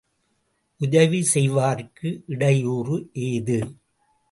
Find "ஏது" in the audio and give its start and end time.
3.27-3.59